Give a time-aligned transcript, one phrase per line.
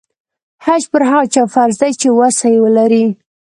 [0.65, 3.05] حج پر هغه چا فرض دی چې وسه یې ولري.